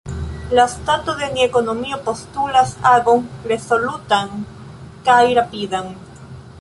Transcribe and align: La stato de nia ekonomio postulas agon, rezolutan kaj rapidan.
La 0.59 0.63
stato 0.75 1.13
de 1.17 1.27
nia 1.33 1.45
ekonomio 1.49 1.99
postulas 2.07 2.73
agon, 2.93 3.23
rezolutan 3.53 4.35
kaj 5.11 5.21
rapidan. 5.41 5.97